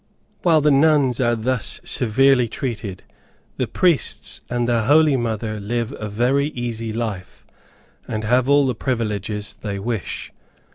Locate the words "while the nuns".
0.41-1.19